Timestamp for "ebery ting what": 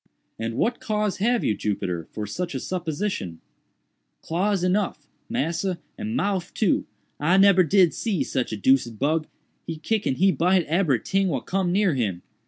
10.67-11.45